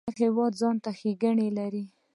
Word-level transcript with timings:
هر 0.07 0.15
هیواد 0.23 0.53
ځانته 0.61 0.89
ښیګڼی 0.99 1.49
لري 1.57 1.85